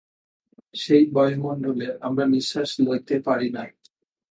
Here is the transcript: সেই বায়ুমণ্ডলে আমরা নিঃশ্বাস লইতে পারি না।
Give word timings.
সেই 0.75 1.03
বায়ুমণ্ডলে 1.15 1.87
আমরা 2.01 2.25
নিঃশ্বাস 2.25 2.71
লইতে 2.85 3.15
পারি 3.27 3.47
না। 3.55 3.63